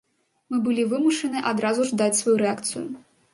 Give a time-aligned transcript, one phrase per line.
[0.53, 2.83] Мы былі вымушаныя адразу ж даць сваю рэакцыю.